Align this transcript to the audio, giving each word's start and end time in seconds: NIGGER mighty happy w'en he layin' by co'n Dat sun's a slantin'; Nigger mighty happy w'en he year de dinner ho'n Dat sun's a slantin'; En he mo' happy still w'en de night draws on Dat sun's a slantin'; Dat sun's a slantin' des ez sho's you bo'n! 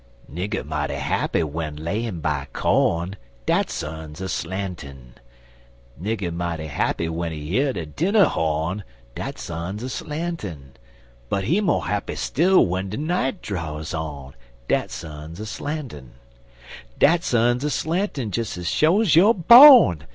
NIGGER 0.27 0.63
mighty 0.63 0.95
happy 0.95 1.41
w'en 1.41 1.77
he 1.77 1.83
layin' 1.83 2.21
by 2.21 2.47
co'n 2.53 3.15
Dat 3.45 3.69
sun's 3.69 4.19
a 4.19 4.27
slantin'; 4.29 5.13
Nigger 6.01 6.33
mighty 6.33 6.65
happy 6.65 7.05
w'en 7.05 7.31
he 7.31 7.37
year 7.37 7.71
de 7.71 7.85
dinner 7.85 8.23
ho'n 8.25 8.83
Dat 9.13 9.37
sun's 9.37 9.83
a 9.83 9.89
slantin'; 9.89 10.71
En 11.31 11.43
he 11.43 11.61
mo' 11.61 11.81
happy 11.81 12.15
still 12.15 12.61
w'en 12.63 12.89
de 12.89 12.97
night 12.97 13.43
draws 13.43 13.93
on 13.93 14.33
Dat 14.67 14.89
sun's 14.89 15.39
a 15.39 15.45
slantin'; 15.45 16.13
Dat 16.97 17.23
sun's 17.23 17.63
a 17.63 17.69
slantin' 17.69 18.31
des 18.31 18.41
ez 18.59 18.67
sho's 18.67 19.15
you 19.15 19.31
bo'n! 19.35 20.05